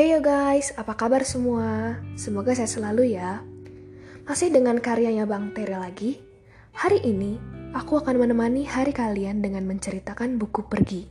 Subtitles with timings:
[0.00, 2.00] Yo guys, apa kabar semua?
[2.16, 3.44] Semoga saya selalu ya.
[4.24, 6.16] Masih dengan karyanya Bang Tere lagi.
[6.72, 7.36] Hari ini,
[7.76, 11.04] aku akan menemani hari kalian dengan menceritakan buku Pergi.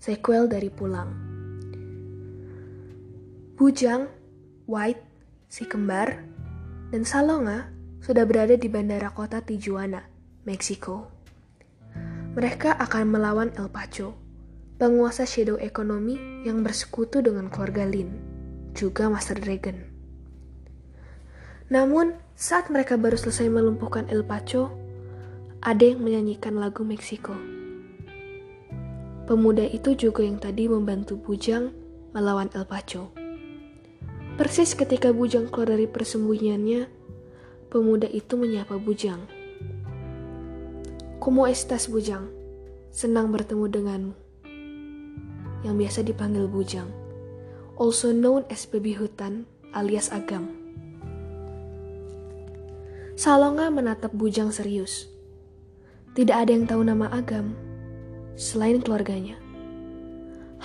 [0.00, 1.12] Sequel dari Pulang.
[3.60, 4.08] Bujang,
[4.64, 5.04] White,
[5.52, 6.24] si kembar,
[6.88, 7.68] dan Salonga
[8.00, 10.00] sudah berada di bandara kota Tijuana,
[10.48, 11.12] Meksiko.
[12.32, 14.16] Mereka akan melawan El Pacho,
[14.78, 16.14] penguasa shadow ekonomi
[16.46, 18.14] yang bersekutu dengan keluarga Lin,
[18.78, 19.74] juga Master Dragon.
[21.66, 24.70] Namun, saat mereka baru selesai melumpuhkan El Pacho,
[25.66, 27.34] ada yang menyanyikan lagu Meksiko.
[29.26, 31.74] Pemuda itu juga yang tadi membantu Bujang
[32.14, 33.10] melawan El Pacho.
[34.38, 36.86] Persis ketika Bujang keluar dari persembunyiannya,
[37.66, 39.26] pemuda itu menyapa Bujang.
[41.18, 42.30] Como estas, Bujang?
[42.94, 44.27] Senang bertemu denganmu.
[45.66, 46.90] Yang biasa dipanggil Bujang.
[47.78, 50.50] Also known as baby hutan alias Agam.
[53.18, 55.10] Salonga menatap Bujang serius.
[56.14, 57.54] Tidak ada yang tahu nama Agam
[58.38, 59.34] selain keluarganya.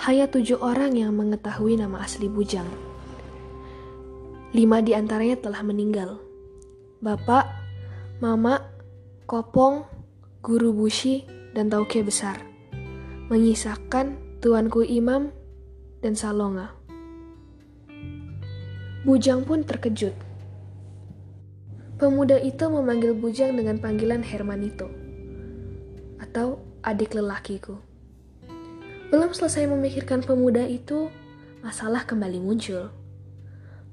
[0.06, 2.66] Hanya tujuh orang yang mengetahui nama asli Bujang.
[4.54, 6.22] Lima di antaranya telah meninggal.
[7.02, 7.50] Bapak,
[8.22, 8.62] Mama,
[9.26, 9.82] Kopong,
[10.38, 11.26] Guru Bushi,
[11.58, 12.38] dan Tauke besar.
[13.26, 15.32] Menyisakan Tuanku Imam
[16.04, 16.76] dan Salonga.
[19.00, 20.12] Bujang pun terkejut.
[21.96, 24.92] Pemuda itu memanggil Bujang dengan panggilan Hermanito
[26.20, 27.80] atau adik lelakiku.
[29.08, 31.08] Belum selesai memikirkan pemuda itu,
[31.64, 32.92] masalah kembali muncul.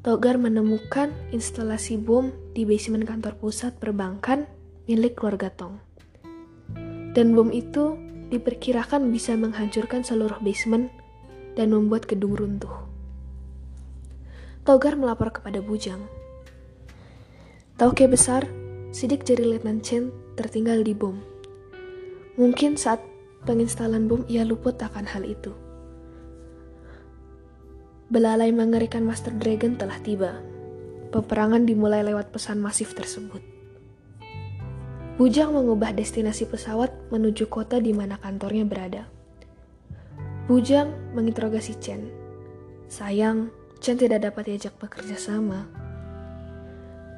[0.03, 4.51] Togar menemukan instalasi bom di basement kantor pusat perbankan
[4.83, 5.79] milik keluarga Tong.
[7.15, 10.87] Dan bom itu diperkirakan bisa menghancurkan seluruh basement
[11.59, 12.71] dan membuat gedung runtuh.
[14.63, 15.99] Togar melapor kepada Bujang.
[17.75, 18.47] Tauke besar,
[18.95, 21.19] sidik jari Letnan Chen tertinggal di bom.
[22.39, 23.03] Mungkin saat
[23.43, 25.51] penginstalan bom ia luput akan hal itu.
[28.11, 30.39] Belalai mengerikan Master Dragon telah tiba.
[31.11, 33.43] Peperangan dimulai lewat pesan masif tersebut.
[35.21, 39.05] Bujang mengubah destinasi pesawat menuju kota di mana kantornya berada.
[40.49, 42.09] Bujang menginterogasi Chen.
[42.89, 45.69] Sayang, Chen tidak dapat diajak bekerja sama.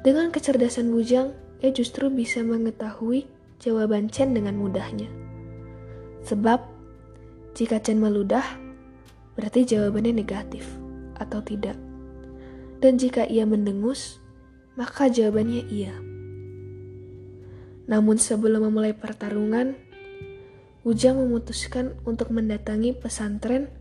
[0.04, 1.32] Dengan kecerdasan Bujang,
[1.64, 3.24] ia justru bisa mengetahui
[3.56, 5.08] jawaban Chen dengan mudahnya.
[6.28, 6.60] Sebab,
[7.56, 8.44] jika Chen meludah,
[9.32, 10.68] berarti jawabannya negatif
[11.16, 11.80] atau tidak.
[12.84, 14.20] Dan jika ia mendengus,
[14.76, 15.96] maka jawabannya iya.
[17.84, 19.76] Namun sebelum memulai pertarungan,
[20.84, 23.72] Ujang memutuskan untuk mendatangi pesantren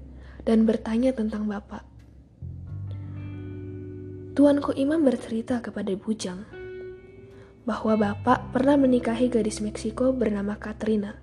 [0.48, 1.84] dan bertanya tentang Bapak.
[4.40, 6.48] Tuanku Imam bercerita kepada Bujang
[7.68, 11.20] bahwa Bapak pernah menikahi gadis Meksiko bernama Katrina,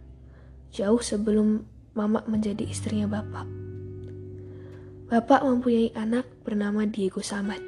[0.69, 1.65] jauh sebelum
[1.97, 3.49] Mama menjadi istrinya Bapak.
[5.09, 7.65] Bapak mempunyai anak bernama Diego Samad.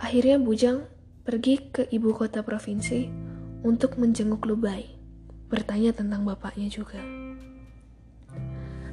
[0.00, 0.88] Akhirnya Bujang
[1.30, 3.06] pergi ke ibu kota provinsi
[3.62, 4.82] untuk menjenguk Lubai,
[5.46, 6.98] bertanya tentang bapaknya juga.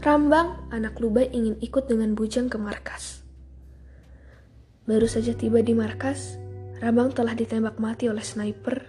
[0.05, 3.25] Rambang, anak Lubai ingin ikut dengan Bujang ke markas.
[4.85, 6.37] Baru saja tiba di markas,
[6.77, 8.85] Rambang telah ditembak mati oleh sniper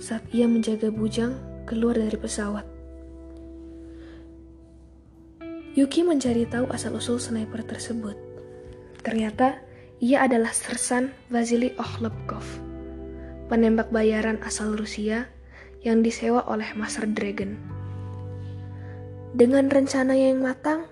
[0.00, 1.36] saat ia menjaga Bujang
[1.68, 2.64] keluar dari pesawat.
[5.76, 8.16] Yuki mencari tahu asal-usul sniper tersebut.
[9.04, 9.60] Ternyata
[10.02, 12.42] ia adalah Sersan Vasily Okhlepkov,
[13.52, 15.28] penembak bayaran asal Rusia
[15.84, 17.60] yang disewa oleh Master Dragon.
[19.36, 20.88] Dengan rencana yang matang,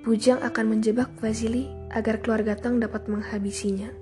[0.00, 3.92] Bujang akan menjebak Vasily agar keluarga Tang dapat menghabisinya.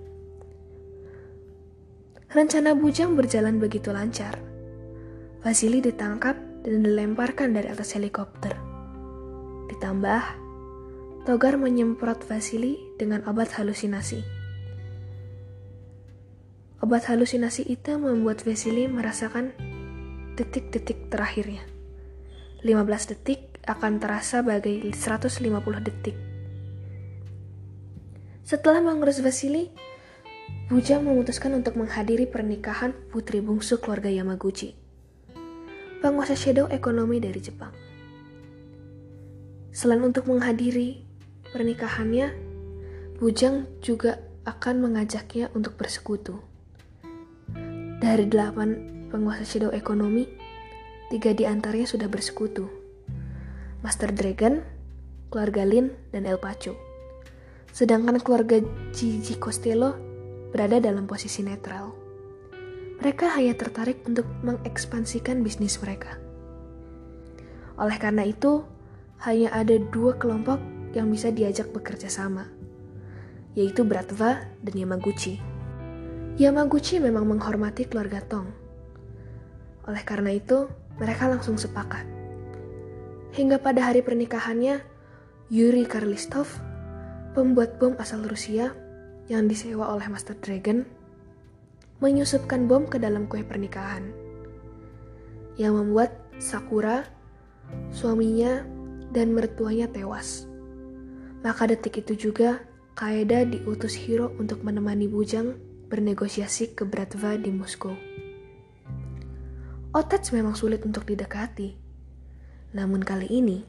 [2.30, 4.38] Rencana Bujang berjalan begitu lancar.
[5.42, 8.54] Vasily ditangkap dan dilemparkan dari atas helikopter.
[9.74, 10.22] Ditambah,
[11.26, 14.39] Togar menyemprot Vasily dengan obat halusinasi.
[16.90, 19.54] Obat halusinasi itu membuat Vasily merasakan
[20.34, 21.62] detik-detik terakhirnya.
[22.66, 25.38] 15 detik akan terasa bagai 150
[25.86, 26.18] detik.
[28.42, 29.70] Setelah mengurus Vasily,
[30.66, 34.74] Bujang memutuskan untuk menghadiri pernikahan putri bungsu keluarga Yamaguchi,
[36.02, 37.70] penguasa shadow ekonomi dari Jepang.
[39.70, 41.06] Selain untuk menghadiri
[41.54, 42.34] pernikahannya,
[43.22, 46.49] Bujang juga akan mengajaknya untuk bersekutu.
[48.10, 48.74] Dari delapan
[49.06, 50.26] penguasa shadow ekonomi,
[51.14, 52.66] tiga di antaranya sudah bersekutu.
[53.86, 54.66] Master Dragon,
[55.30, 56.74] keluarga Lin dan El Pacho.
[57.70, 58.58] Sedangkan keluarga
[58.90, 59.94] Gigi Costello
[60.50, 61.94] berada dalam posisi netral.
[62.98, 66.18] Mereka hanya tertarik untuk mengekspansikan bisnis mereka.
[67.78, 68.66] Oleh karena itu,
[69.22, 70.58] hanya ada dua kelompok
[70.98, 72.50] yang bisa diajak bekerja sama,
[73.54, 75.49] yaitu Bratva dan Yamaguchi.
[76.38, 78.46] Yamaguchi memang menghormati keluarga Tong.
[79.90, 82.06] Oleh karena itu, mereka langsung sepakat.
[83.34, 84.78] Hingga pada hari pernikahannya,
[85.50, 86.46] Yuri Karlistov,
[87.34, 88.70] pembuat bom asal Rusia
[89.26, 90.86] yang disewa oleh Master Dragon,
[91.98, 94.10] menyusupkan bom ke dalam kue pernikahan
[95.58, 97.04] yang membuat Sakura,
[97.92, 98.64] suaminya,
[99.12, 100.48] dan mertuanya tewas.
[101.44, 102.64] Maka detik itu juga
[102.96, 107.98] Kaeda diutus Hiro untuk menemani Bujang bernegosiasi ke Bratva di Moskow.
[109.90, 111.74] Otets memang sulit untuk didekati.
[112.78, 113.66] Namun kali ini,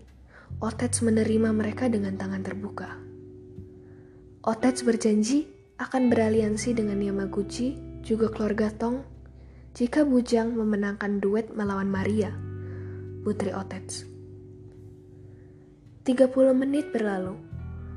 [0.62, 2.94] Otets menerima mereka dengan tangan terbuka.
[4.46, 5.50] Otets berjanji
[5.82, 7.74] akan beraliansi dengan Yamaguchi,
[8.06, 9.02] juga keluarga Tong,
[9.74, 12.30] jika Bujang memenangkan duet melawan Maria,
[13.26, 14.06] putri Otets.
[16.06, 17.34] 30 menit berlalu,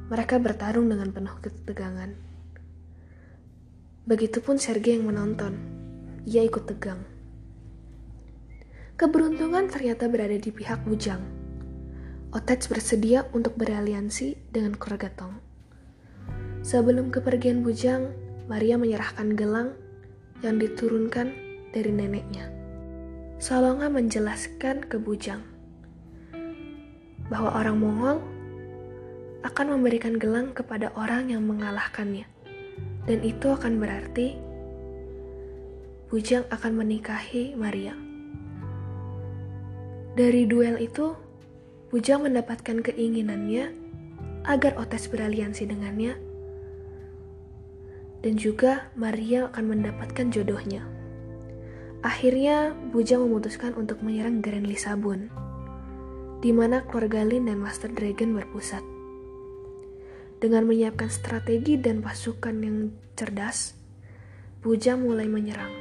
[0.09, 2.24] mereka bertarung dengan penuh ketegangan.
[4.05, 5.57] Begitupun Sergei yang menonton.
[6.29, 7.09] Ia ikut tegang.
[9.01, 11.25] Keberuntungan ternyata berada di pihak Bujang.
[12.29, 15.41] Otets bersedia untuk beraliansi dengan keluarga Tong.
[16.61, 18.13] Sebelum kepergian Bujang,
[18.45, 19.73] Maria menyerahkan gelang
[20.45, 21.33] yang diturunkan
[21.73, 22.53] dari neneknya.
[23.41, 25.41] Salonga menjelaskan ke Bujang
[27.33, 28.21] bahwa orang Mongol
[29.49, 32.34] akan memberikan gelang kepada orang yang mengalahkannya.
[33.05, 34.41] Dan itu akan berarti
[36.09, 37.97] Bujang akan menikahi Maria.
[40.15, 41.11] Dari duel itu,
[41.91, 43.75] Bujang mendapatkan keinginannya
[44.47, 46.15] agar Otes beraliansi dengannya
[48.25, 50.81] dan juga Maria akan mendapatkan jodohnya.
[52.01, 55.29] Akhirnya, Bujang memutuskan untuk menyerang Grand Lisabon,
[56.41, 58.94] di mana keluarga Lin dan Master Dragon berpusat.
[60.45, 63.73] Dengan menyiapkan strategi dan pasukan yang cerdas,
[64.61, 65.73] Bujang mulai menyerang.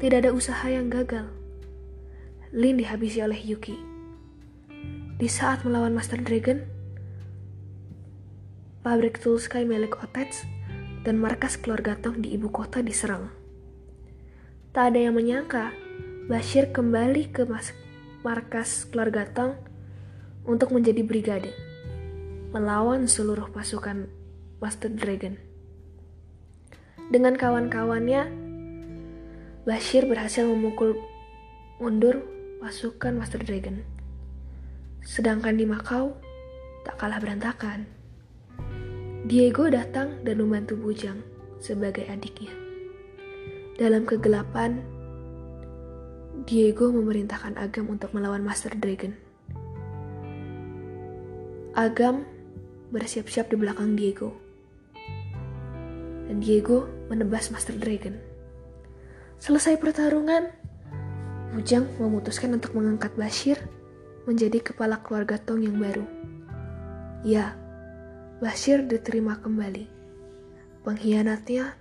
[0.00, 1.28] Tidak ada usaha yang gagal.
[2.56, 3.76] Lin dihabisi oleh Yuki.
[5.20, 6.64] Di saat melawan Master Dragon,
[8.80, 10.48] pabrik tool sky milik Otets
[11.04, 13.28] dan markas keluarga Tong di ibu kota diserang.
[14.72, 15.68] Tak ada yang menyangka
[16.32, 17.44] Bashir kembali ke
[18.24, 19.52] markas keluarga Tong
[20.48, 21.73] untuk menjadi brigade
[22.54, 24.06] melawan seluruh pasukan
[24.62, 25.34] Master Dragon.
[27.10, 28.30] Dengan kawan-kawannya,
[29.66, 30.94] Bashir berhasil memukul
[31.82, 32.22] mundur
[32.62, 33.82] pasukan Master Dragon.
[35.02, 36.14] Sedangkan di Macau,
[36.86, 37.90] tak kalah berantakan.
[39.26, 41.26] Diego datang dan membantu Bujang
[41.58, 42.54] sebagai adiknya.
[43.82, 44.78] Dalam kegelapan,
[46.46, 49.10] Diego memerintahkan Agam untuk melawan Master Dragon.
[51.74, 52.33] Agam
[52.94, 54.30] bersiap-siap di belakang Diego.
[56.30, 58.14] Dan Diego menebas Master Dragon.
[59.42, 60.46] Selesai pertarungan,
[61.54, 63.58] Bujang memutuskan untuk mengangkat Bashir
[64.26, 66.02] menjadi kepala keluarga Tong yang baru.
[67.22, 67.54] Ya,
[68.42, 69.86] Bashir diterima kembali.
[70.82, 71.78] Pengkhianatnya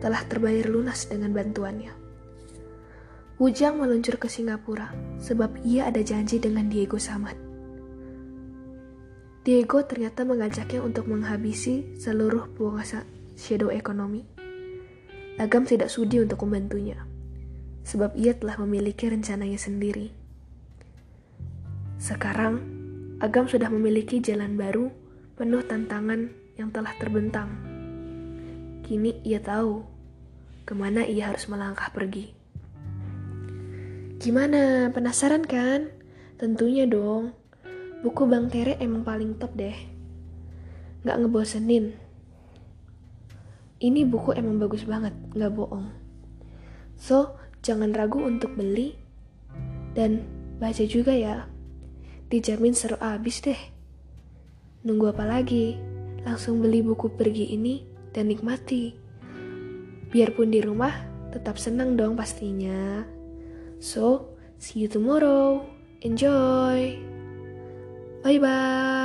[0.00, 1.92] telah terbayar lunas dengan bantuannya.
[3.36, 7.49] Bujang meluncur ke Singapura sebab ia ada janji dengan Diego Samad.
[9.50, 13.02] Diego ternyata mengajaknya untuk menghabisi seluruh penguasa
[13.34, 14.22] shadow ekonomi.
[15.42, 17.02] Agam tidak sudi untuk membantunya,
[17.82, 20.14] sebab ia telah memiliki rencananya sendiri.
[21.98, 22.62] Sekarang,
[23.18, 24.86] Agam sudah memiliki jalan baru
[25.34, 27.50] penuh tantangan yang telah terbentang.
[28.86, 29.82] Kini ia tahu
[30.62, 32.30] ke mana ia harus melangkah pergi.
[34.22, 35.90] Gimana, penasaran kan?
[36.38, 37.34] Tentunya dong.
[38.00, 39.76] Buku Bang Tere emang paling top deh.
[41.04, 41.92] Gak ngebosenin.
[43.80, 45.92] Ini buku emang bagus banget, gak bohong.
[46.96, 48.96] So, jangan ragu untuk beli
[49.92, 50.24] dan
[50.60, 51.48] baca juga ya.
[52.32, 53.60] Dijamin seru abis deh.
[54.84, 55.76] Nunggu apa lagi?
[56.24, 57.84] Langsung beli buku pergi ini
[58.16, 58.96] dan nikmati.
[60.08, 60.92] Biarpun di rumah,
[61.32, 63.04] tetap senang dong pastinya.
[63.80, 65.64] So, see you tomorrow.
[66.00, 67.09] Enjoy!
[68.22, 68.99] バイバーイ。